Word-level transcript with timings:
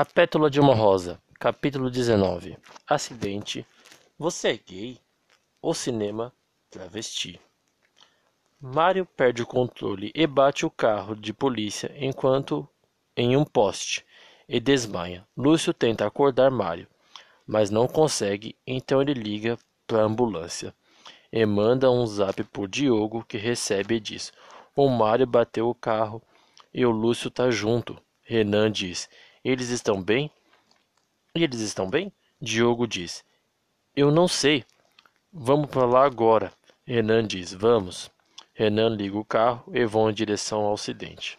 A 0.00 0.04
Pétula 0.06 0.48
de 0.48 0.58
uma 0.58 0.74
Rosa, 0.74 1.20
capítulo 1.38 1.90
19 1.90 2.56
Acidente 2.86 3.66
Você 4.18 4.52
é 4.52 4.56
gay? 4.56 4.98
O 5.60 5.74
cinema 5.74 6.32
travesti. 6.70 7.38
Mário 8.58 9.04
perde 9.04 9.42
o 9.42 9.46
controle 9.46 10.10
e 10.14 10.26
bate 10.26 10.64
o 10.64 10.70
carro 10.70 11.14
de 11.14 11.34
polícia 11.34 11.94
enquanto 11.98 12.66
em 13.14 13.36
um 13.36 13.44
poste 13.44 14.02
e 14.48 14.58
desmaia. 14.58 15.28
Lúcio 15.36 15.74
tenta 15.74 16.06
acordar 16.06 16.50
Mário, 16.50 16.88
mas 17.46 17.68
não 17.68 17.86
consegue, 17.86 18.56
então 18.66 19.02
ele 19.02 19.12
liga 19.12 19.58
para 19.86 20.00
a 20.00 20.06
ambulância 20.06 20.74
e 21.30 21.44
manda 21.44 21.90
um 21.90 22.06
zap 22.06 22.42
por 22.44 22.68
Diogo 22.68 23.22
que 23.22 23.36
recebe 23.36 23.96
e 23.96 24.00
diz: 24.00 24.32
O 24.74 24.88
Mário 24.88 25.26
bateu 25.26 25.68
o 25.68 25.74
carro 25.74 26.22
e 26.72 26.86
o 26.86 26.90
Lúcio 26.90 27.30
tá 27.30 27.50
junto. 27.50 28.00
Renan 28.22 28.72
diz: 28.72 29.06
eles 29.44 29.70
estão 29.70 30.02
bem? 30.02 30.30
Eles 31.34 31.60
estão 31.60 31.88
bem? 31.88 32.12
Diogo 32.40 32.86
diz. 32.86 33.24
Eu 33.96 34.10
não 34.10 34.28
sei. 34.28 34.64
Vamos 35.32 35.70
para 35.70 35.86
lá 35.86 36.04
agora. 36.04 36.52
Renan 36.86 37.26
diz: 37.26 37.52
Vamos. 37.52 38.10
Renan 38.52 38.90
liga 38.90 39.16
o 39.16 39.24
carro 39.24 39.64
e 39.74 39.84
vão 39.86 40.10
em 40.10 40.14
direção 40.14 40.62
ao 40.62 40.74
acidente. 40.74 41.38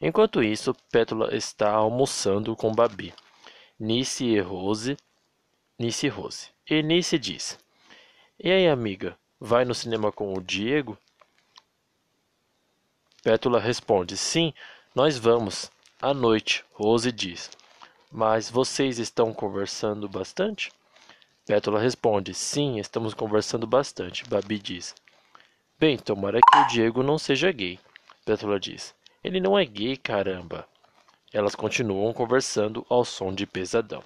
Enquanto 0.00 0.42
isso, 0.42 0.74
Pétula 0.90 1.34
está 1.34 1.70
almoçando 1.70 2.54
com 2.56 2.74
Babi, 2.74 3.12
Nice 3.78 4.24
e 4.24 4.40
Rose. 4.40 4.96
Nice 5.78 6.06
e 6.06 6.08
Rose. 6.08 6.48
E 6.68 6.82
Nice 6.82 7.18
diz: 7.18 7.58
E 8.38 8.50
aí, 8.50 8.68
amiga, 8.68 9.16
vai 9.40 9.64
no 9.64 9.74
cinema 9.74 10.10
com 10.10 10.32
o 10.32 10.40
Diego? 10.40 10.96
Pétula 13.22 13.58
responde: 13.58 14.16
Sim, 14.16 14.52
nós 14.94 15.18
vamos. 15.18 15.70
À 16.04 16.12
noite, 16.12 16.62
Rose 16.74 17.10
diz: 17.10 17.50
Mas 18.12 18.50
vocês 18.50 18.98
estão 18.98 19.32
conversando 19.32 20.06
bastante? 20.06 20.70
Pétula 21.46 21.80
responde: 21.80 22.34
Sim, 22.34 22.78
estamos 22.78 23.14
conversando 23.14 23.66
bastante. 23.66 24.22
Babi 24.28 24.58
diz: 24.58 24.94
Bem, 25.80 25.96
tomara 25.96 26.40
que 26.40 26.58
o 26.58 26.66
Diego 26.66 27.02
não 27.02 27.16
seja 27.16 27.50
gay. 27.50 27.80
Pétula 28.22 28.60
diz: 28.60 28.94
Ele 29.24 29.40
não 29.40 29.58
é 29.58 29.64
gay, 29.64 29.96
caramba. 29.96 30.68
Elas 31.32 31.54
continuam 31.54 32.12
conversando 32.12 32.84
ao 32.90 33.02
som 33.02 33.32
de 33.32 33.46
pesadão. 33.46 34.04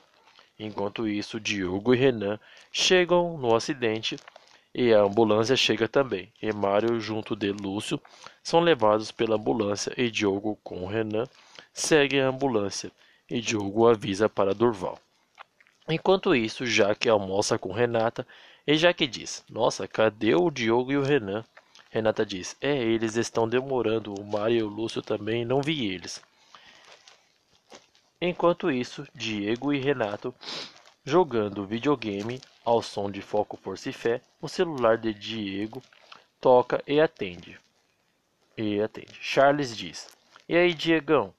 Enquanto 0.57 1.09
isso, 1.09 1.41
Diogo 1.41 1.93
e 1.93 1.99
Renan 1.99 2.39
chegam 2.71 3.37
no 3.37 3.57
acidente 3.57 4.17
e 4.81 4.95
a 4.95 5.01
ambulância 5.01 5.57
chega 5.57 5.89
também. 5.89 6.33
E 6.41 6.53
Mário, 6.53 7.01
junto 7.01 7.35
de 7.35 7.51
Lúcio, 7.51 8.01
são 8.45 8.61
levados 8.61 9.11
pela 9.11 9.35
ambulância 9.35 9.93
e 9.97 10.09
Diogo 10.09 10.57
com 10.63 10.87
Renan 10.87 11.27
segue 11.73 12.21
a 12.21 12.29
ambulância 12.29 12.93
e 13.29 13.41
Diogo 13.41 13.89
avisa 13.89 14.29
para 14.29 14.55
Durval. 14.55 14.97
Enquanto 15.89 16.33
isso, 16.33 16.65
Jaque 16.65 17.09
almoça 17.09 17.59
com 17.59 17.73
Renata 17.73 18.25
e 18.65 18.77
Jaque 18.77 19.09
diz: 19.09 19.45
Nossa, 19.51 19.89
cadê 19.89 20.37
o 20.37 20.49
Diogo 20.49 20.93
e 20.93 20.97
o 20.97 21.03
Renan? 21.03 21.45
Renata 21.91 22.25
diz: 22.25 22.57
É, 22.61 22.77
eles 22.77 23.17
estão 23.17 23.49
demorando. 23.49 24.15
O 24.15 24.25
Mário 24.25 24.59
e 24.59 24.63
o 24.63 24.69
Lúcio 24.69 25.03
também 25.03 25.45
não 25.45 25.61
vi 25.61 25.93
eles. 25.93 26.23
Enquanto 28.21 28.71
isso, 28.71 29.05
Diego 29.13 29.73
e 29.73 29.81
Renato 29.81 30.33
jogando 31.05 31.67
videogame 31.67 32.41
ao 32.69 32.83
som 32.83 33.11
de 33.11 33.23
foco 33.23 33.57
força 33.57 33.89
e 33.89 33.95
fé, 33.95 34.21
o 34.43 34.47
celular 34.49 34.99
de 34.99 35.15
Diego 35.15 35.83
toca 36.39 36.83
e 36.87 37.01
atende. 37.01 37.59
E 38.59 38.79
atende. 38.83 39.15
Charles 39.23 39.75
diz: 39.75 40.07
E 40.47 40.55
aí, 40.55 40.75
Diegão? 40.75 41.33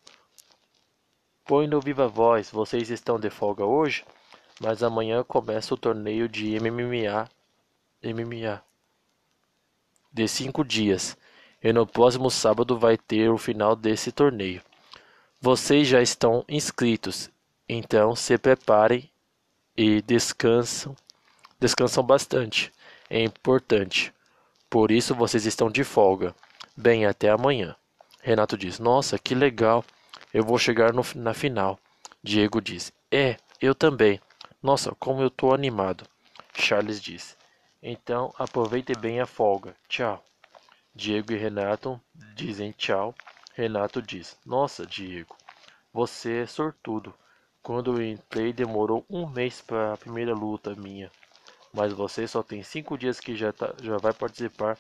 Põe 1.46 1.68
no 1.68 1.80
Viva 1.80 2.08
Voz, 2.08 2.50
vocês 2.50 2.90
estão 2.90 3.20
de 3.20 3.30
folga 3.30 3.64
hoje? 3.64 4.04
Mas 4.60 4.82
amanhã 4.82 5.24
começa 5.24 5.72
o 5.72 5.78
torneio 5.78 6.28
de 6.28 6.60
MMA. 6.60 7.30
MMA. 8.04 8.64
De 10.12 10.28
cinco 10.28 10.64
dias. 10.64 11.16
E 11.62 11.72
no 11.72 11.86
próximo 11.86 12.32
sábado 12.32 12.76
vai 12.76 12.98
ter 12.98 13.30
o 13.30 13.38
final 13.38 13.76
desse 13.76 14.12
torneio. 14.12 14.64
Vocês 15.40 15.88
já 15.88 16.02
estão 16.02 16.44
inscritos, 16.50 17.30
então 17.68 18.16
se 18.16 18.36
preparem 18.36 19.08
e 19.78 20.02
descansam. 20.02 20.96
Descansam 21.60 22.02
bastante. 22.02 22.72
É 23.10 23.22
importante. 23.22 24.14
Por 24.70 24.92
isso 24.92 25.14
vocês 25.14 25.46
estão 25.46 25.70
de 25.70 25.84
folga. 25.84 26.34
Bem, 26.76 27.06
até 27.06 27.30
amanhã. 27.30 27.76
Renato 28.22 28.58
diz: 28.58 28.80
Nossa, 28.80 29.20
que 29.20 29.36
legal. 29.36 29.84
Eu 30.34 30.44
vou 30.44 30.58
chegar 30.58 30.94
no, 30.94 31.04
na 31.16 31.34
final. 31.34 31.78
Diego 32.24 32.62
diz: 32.62 32.94
É, 33.12 33.36
eu 33.62 33.76
também. 33.76 34.22
Nossa, 34.64 34.96
como 34.96 35.22
eu 35.22 35.30
tô 35.30 35.54
animado. 35.54 36.06
Charles 36.54 37.02
diz: 37.02 37.36
Então 37.84 38.34
aproveite 38.38 38.94
bem 38.94 39.20
a 39.20 39.26
folga. 39.26 39.76
Tchau. 39.90 40.24
Diego 40.96 41.34
e 41.34 41.38
Renato 41.38 42.00
dizem 42.36 42.72
tchau. 42.72 43.14
Renato 43.54 44.02
diz: 44.02 44.38
Nossa, 44.46 44.86
Diego, 44.86 45.36
você 45.92 46.44
é 46.44 46.46
sortudo. 46.46 47.14
Quando 47.62 47.98
eu 47.98 48.02
entrei 48.02 48.54
demorou 48.54 49.06
um 49.10 49.28
mês 49.28 49.62
para 49.62 49.94
a 49.94 49.98
primeira 49.98 50.34
luta 50.34 50.74
minha. 50.76 51.12
Mas 51.74 51.94
você 51.94 52.28
só 52.28 52.42
tem 52.42 52.64
cinco 52.64 52.98
dias 52.98 53.20
que 53.20 53.36
já, 53.36 53.54
tá, 53.54 53.74
já 53.82 53.98
vai 53.98 54.14
participar 54.14 54.78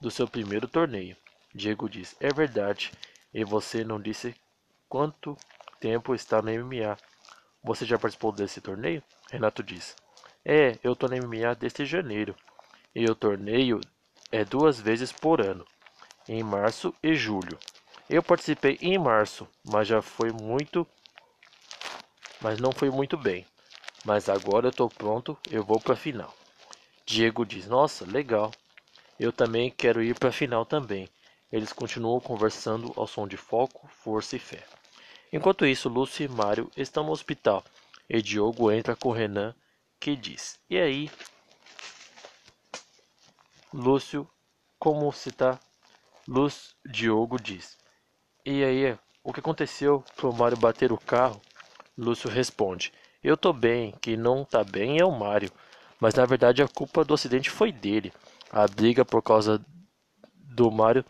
do 0.00 0.10
seu 0.10 0.26
primeiro 0.26 0.66
torneio. 0.66 1.16
Diego 1.54 1.88
diz: 1.88 2.16
É 2.20 2.32
verdade. 2.32 2.92
E 3.32 3.44
você 3.44 3.84
não 3.84 4.00
disse 4.00 4.34
quanto 4.88 5.36
tempo 5.80 6.14
está 6.14 6.40
no 6.40 6.50
MMA. 6.50 6.96
Você 7.62 7.84
já 7.84 7.98
participou 7.98 8.32
desse 8.32 8.60
torneio? 8.60 9.02
Renato 9.30 9.62
diz. 9.62 9.94
É, 10.44 10.78
eu 10.82 10.96
tô 10.96 11.08
no 11.08 11.16
MMA 11.16 11.54
desde 11.54 11.84
janeiro. 11.84 12.34
E 12.94 13.04
o 13.04 13.14
torneio 13.14 13.80
é 14.32 14.44
duas 14.44 14.80
vezes 14.80 15.12
por 15.12 15.40
ano, 15.40 15.64
em 16.28 16.42
março 16.42 16.94
e 17.02 17.14
julho. 17.14 17.58
Eu 18.08 18.22
participei 18.22 18.78
em 18.80 18.96
março, 18.98 19.46
mas 19.64 19.86
já 19.86 20.00
foi 20.00 20.32
muito 20.32 20.86
mas 22.40 22.60
não 22.60 22.72
foi 22.72 22.90
muito 22.90 23.16
bem. 23.16 23.44
Mas 24.04 24.28
agora 24.28 24.68
eu 24.68 24.72
tô 24.72 24.88
pronto, 24.88 25.36
eu 25.50 25.64
vou 25.64 25.80
para 25.80 25.94
a 25.94 25.96
final. 25.96 26.34
Diego 27.04 27.44
diz: 27.44 27.66
"Nossa, 27.66 28.04
legal. 28.04 28.52
Eu 29.18 29.32
também 29.32 29.70
quero 29.70 30.02
ir 30.02 30.18
para 30.18 30.28
a 30.28 30.32
final 30.32 30.64
também." 30.64 31.08
Eles 31.50 31.72
continuam 31.72 32.20
conversando 32.20 32.92
ao 32.94 33.06
som 33.06 33.26
de 33.26 33.36
foco, 33.36 33.88
força 33.88 34.36
e 34.36 34.38
fé. 34.38 34.62
Enquanto 35.32 35.66
isso, 35.66 35.88
Lúcio 35.88 36.24
e 36.24 36.28
Mário 36.28 36.70
estão 36.76 37.04
no 37.04 37.12
hospital 37.12 37.64
e 38.08 38.22
Diogo 38.22 38.70
entra 38.70 38.96
com 38.96 39.10
Renan, 39.10 39.54
que 39.98 40.14
diz: 40.14 40.58
E 40.68 40.78
aí? 40.78 41.10
Lúcio, 43.72 44.28
como 44.78 45.12
se 45.12 45.32
tá? 45.32 45.58
Lúcio, 46.26 46.74
Diogo 46.84 47.38
diz: 47.38 47.78
E 48.44 48.62
aí, 48.62 48.98
o 49.22 49.32
que 49.32 49.40
aconteceu 49.40 50.04
pro 50.16 50.32
Mário 50.32 50.56
bater 50.56 50.92
o 50.92 50.98
carro? 50.98 51.40
Lúcio 51.96 52.30
responde: 52.30 52.92
Eu 53.22 53.36
tô 53.36 53.52
bem, 53.52 53.94
quem 54.00 54.16
não 54.16 54.44
tá 54.44 54.62
bem 54.62 55.00
é 55.00 55.04
o 55.04 55.10
Mário, 55.10 55.50
mas 56.00 56.14
na 56.14 56.24
verdade 56.24 56.62
a 56.62 56.68
culpa 56.68 57.04
do 57.04 57.14
acidente 57.14 57.50
foi 57.50 57.72
dele. 57.72 58.12
A 58.50 58.66
briga 58.68 59.04
por 59.04 59.22
causa 59.22 59.64
do 60.34 60.70
Mário 60.70 61.04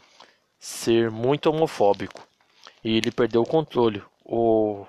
ser 0.59 1.11
muito 1.11 1.51
homofóbico 1.51 2.27
e 2.83 2.97
ele 2.97 3.11
perdeu 3.11 3.43
o 3.43 3.47
controle 3.47 4.03
o... 4.25 4.87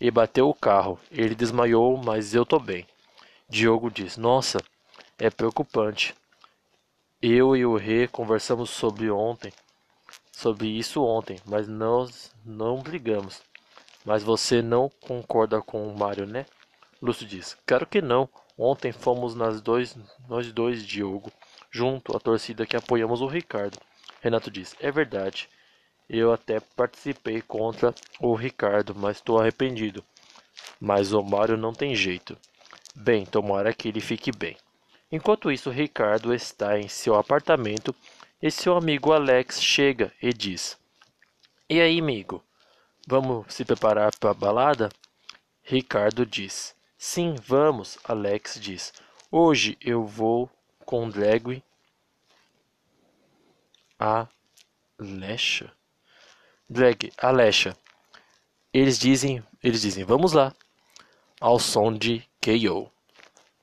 e 0.00 0.10
bateu 0.10 0.48
o 0.48 0.54
carro. 0.54 0.98
Ele 1.10 1.34
desmaiou, 1.34 1.96
mas 1.98 2.34
eu 2.34 2.46
tô 2.46 2.58
bem. 2.58 2.86
Diogo 3.48 3.90
diz: 3.90 4.16
Nossa, 4.16 4.58
é 5.18 5.28
preocupante. 5.28 6.14
Eu 7.20 7.54
e 7.54 7.66
o 7.66 7.76
Rê 7.76 8.08
conversamos 8.08 8.70
sobre 8.70 9.10
ontem, 9.10 9.52
sobre 10.32 10.68
isso 10.68 11.04
ontem, 11.04 11.38
mas 11.44 11.68
nós 11.68 12.32
não 12.44 12.80
brigamos. 12.80 13.42
Mas 14.10 14.24
você 14.24 14.60
não 14.60 14.90
concorda 15.02 15.62
com 15.62 15.86
o 15.86 15.96
Mário, 15.96 16.26
né? 16.26 16.44
Lúcio 17.00 17.24
diz: 17.24 17.56
Claro 17.64 17.86
que 17.86 18.02
não. 18.02 18.28
Ontem 18.58 18.90
fomos 18.90 19.36
nas 19.36 19.60
dois, 19.60 19.96
nós 20.28 20.52
dois, 20.52 20.84
Diogo, 20.84 21.30
junto 21.70 22.16
à 22.16 22.18
torcida 22.18 22.66
que 22.66 22.76
apoiamos 22.76 23.20
o 23.20 23.28
Ricardo. 23.28 23.78
Renato 24.20 24.50
diz: 24.50 24.74
É 24.80 24.90
verdade. 24.90 25.48
Eu 26.08 26.32
até 26.32 26.58
participei 26.58 27.40
contra 27.40 27.94
o 28.18 28.34
Ricardo, 28.34 28.96
mas 28.96 29.18
estou 29.18 29.38
arrependido. 29.38 30.04
Mas 30.80 31.12
o 31.12 31.22
Mário 31.22 31.56
não 31.56 31.72
tem 31.72 31.94
jeito. 31.94 32.36
Bem, 32.96 33.24
tomara 33.24 33.72
que 33.72 33.86
ele 33.86 34.00
fique 34.00 34.32
bem. 34.36 34.56
Enquanto 35.12 35.52
isso, 35.52 35.70
Ricardo 35.70 36.34
está 36.34 36.76
em 36.76 36.88
seu 36.88 37.14
apartamento 37.14 37.94
e 38.42 38.50
seu 38.50 38.76
amigo 38.76 39.12
Alex 39.12 39.62
chega 39.62 40.12
e 40.20 40.32
diz: 40.32 40.76
E 41.68 41.80
aí, 41.80 42.00
amigo? 42.00 42.42
Vamos 43.06 43.46
se 43.52 43.64
preparar 43.64 44.16
para 44.18 44.30
a 44.30 44.34
balada? 44.34 44.90
Ricardo 45.62 46.26
diz: 46.26 46.74
Sim, 46.96 47.34
vamos. 47.46 47.98
Alex 48.04 48.58
diz: 48.60 48.92
Hoje 49.30 49.76
eu 49.80 50.04
vou 50.04 50.50
com 50.84 51.08
drag 51.08 51.62
a 53.98 54.26
Lecha. 54.98 55.72
Drag, 56.68 57.12
Alexa. 57.18 57.76
Eles 58.72 58.98
dizem 58.98 59.42
Eles 59.62 59.82
dizem: 59.82 60.04
Vamos 60.04 60.32
lá. 60.32 60.54
Ao 61.40 61.58
som 61.58 61.92
de 61.92 62.22
K.O. 62.40 62.90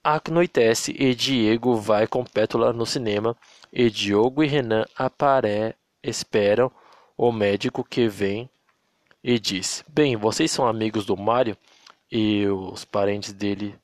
Anoitece 0.03 0.95
e 0.97 1.13
Diego 1.13 1.75
vai 1.75 2.07
com 2.07 2.23
Pétula 2.23 2.71
no 2.73 2.85
cinema 2.85 3.35
e 3.71 3.89
Diogo 3.89 4.43
e 4.43 4.47
Renan 4.47 4.85
apare 4.95 5.75
esperam 6.01 6.71
o 7.17 7.31
médico 7.31 7.83
que 7.83 8.07
vem 8.07 8.49
e 9.27 9.37
diz: 9.37 9.83
Bem, 9.89 10.15
vocês 10.15 10.49
são 10.49 10.65
amigos 10.65 11.05
do 11.05 11.17
Mário 11.17 11.57
e 12.09 12.47
os 12.47 12.85
parentes 12.85 13.33
dele 13.33 13.75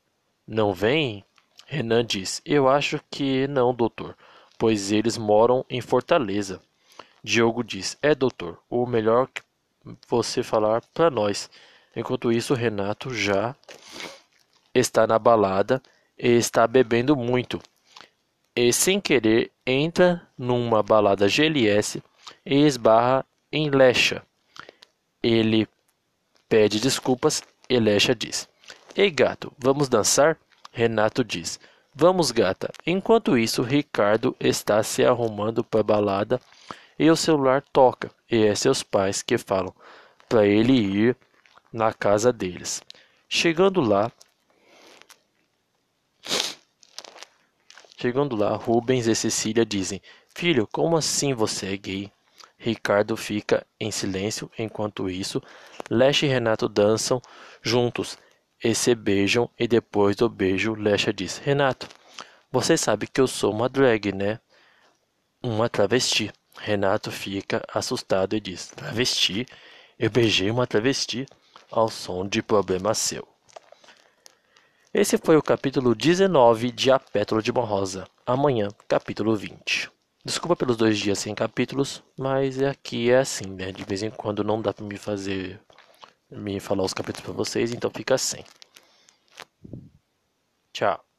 não 0.47 0.73
vêm? 0.73 1.21
Renan 1.65 2.05
diz: 2.05 2.41
Eu 2.45 2.69
acho 2.69 2.97
que 3.11 3.45
não, 3.47 3.75
doutor, 3.75 4.15
pois 4.57 4.89
eles 4.89 5.17
moram 5.17 5.65
em 5.69 5.81
Fortaleza. 5.81 6.61
Diogo 7.21 7.61
diz: 7.61 7.97
É, 8.01 8.15
doutor, 8.15 8.57
o 8.69 8.85
melhor 8.85 9.27
que 9.27 9.41
você 10.07 10.41
falar 10.41 10.81
para 10.93 11.11
nós. 11.11 11.49
Enquanto 11.93 12.31
isso, 12.31 12.53
Renato 12.53 13.13
já 13.13 13.53
está 14.73 15.05
na 15.05 15.19
balada 15.19 15.83
e 16.17 16.29
está 16.29 16.65
bebendo 16.65 17.17
muito. 17.17 17.59
E 18.55 18.71
sem 18.71 19.01
querer 19.01 19.51
entra 19.67 20.25
numa 20.37 20.81
balada 20.81 21.27
GLS 21.27 22.01
e 22.45 22.65
esbarra 22.65 23.25
em 23.51 23.69
Lecha. 23.69 24.25
Ele 25.23 25.67
pede 26.49 26.79
desculpas 26.79 27.41
e 27.69 27.79
Lecha 27.79 28.13
diz: 28.13 28.47
Ei 28.95 29.09
gato, 29.09 29.51
vamos 29.57 29.89
dançar? 29.89 30.37
Renato 30.71 31.23
diz: 31.23 31.59
Vamos, 31.95 32.31
gata. 32.31 32.71
Enquanto 32.85 33.37
isso, 33.37 33.61
Ricardo 33.61 34.35
está 34.39 34.81
se 34.81 35.05
arrumando 35.05 35.63
para 35.63 35.81
a 35.81 35.83
balada 35.83 36.41
e 36.97 37.09
o 37.09 37.15
celular 37.15 37.61
toca. 37.71 38.09
E 38.29 38.45
é 38.45 38.55
seus 38.55 38.81
pais 38.81 39.21
que 39.21 39.37
falam 39.37 39.73
para 40.27 40.45
ele 40.45 40.73
ir 40.73 41.17
na 41.71 41.93
casa 41.93 42.33
deles. 42.33 42.81
Chegando 43.29 43.79
lá, 43.79 44.11
chegando 47.97 48.35
lá, 48.35 48.55
Rubens 48.55 49.05
e 49.05 49.13
Cecília 49.15 49.65
dizem: 49.65 50.01
Filho, 50.35 50.67
como 50.71 50.97
assim 50.97 51.33
você 51.33 51.73
é 51.73 51.77
gay? 51.77 52.11
Ricardo 52.63 53.17
fica 53.17 53.67
em 53.77 53.91
silêncio. 53.91 54.49
Enquanto 54.57 55.09
isso, 55.09 55.43
Leche 55.89 56.25
e 56.25 56.29
Renato 56.29 56.69
dançam 56.69 57.21
juntos 57.61 58.17
e 58.63 58.73
se 58.73 58.95
beijam. 58.95 59.49
E 59.59 59.67
depois 59.67 60.15
do 60.15 60.29
beijo, 60.29 60.73
Lecha 60.73 61.11
diz: 61.11 61.37
Renato, 61.39 61.89
você 62.49 62.77
sabe 62.77 63.05
que 63.05 63.19
eu 63.19 63.27
sou 63.27 63.51
uma 63.51 63.67
drag, 63.67 64.13
né? 64.13 64.39
Uma 65.43 65.67
travesti. 65.67 66.31
Renato 66.57 67.11
fica 67.11 67.61
assustado 67.67 68.33
e 68.33 68.39
diz: 68.39 68.67
Travesti? 68.67 69.45
Eu 69.99 70.09
beijei 70.09 70.49
uma 70.49 70.65
travesti 70.65 71.25
ao 71.69 71.89
som 71.89 72.25
de 72.25 72.41
problema 72.41 72.93
seu. 72.93 73.27
Esse 74.93 75.17
foi 75.17 75.35
o 75.35 75.43
capítulo 75.43 75.93
19 75.93 76.71
de 76.71 76.91
A 76.91 76.97
Pétala 76.97 77.41
de 77.41 77.51
uma 77.51 77.65
Rosa. 77.65 78.07
Amanhã, 78.25 78.69
capítulo 78.87 79.35
20. 79.35 79.92
Desculpa 80.25 80.55
pelos 80.55 80.77
dois 80.77 80.97
dias 80.97 81.19
sem 81.19 81.35
capítulos, 81.35 82.03
mas 82.17 82.61
aqui 82.61 83.09
é 83.11 83.17
assim, 83.19 83.45
né? 83.45 83.71
De 83.71 83.83
vez 83.83 84.03
em 84.03 84.09
quando 84.09 84.43
não 84.43 84.61
dá 84.61 84.73
para 84.73 84.85
me 84.85 84.97
fazer, 84.97 85.61
me 86.31 86.59
falar 86.59 86.83
os 86.83 86.93
capítulos 86.93 87.25
para 87.25 87.33
vocês, 87.33 87.73
então 87.73 87.91
fica 87.91 88.15
assim. 88.15 88.43
Tchau. 90.73 91.12